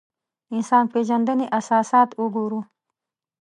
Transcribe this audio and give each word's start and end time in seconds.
انسان 0.55 0.85
پېژندنې 0.93 1.45
اساسات 1.59 2.09
وګورو. 2.21 2.59